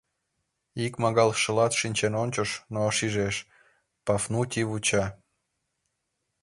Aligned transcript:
Икмагал 0.85 1.31
шылат 1.41 1.73
шинчен 1.79 2.13
ончыш, 2.23 2.49
но 2.73 2.81
шижеш: 2.97 3.35
Пафнутий 4.05 4.65
вуча. 4.69 5.05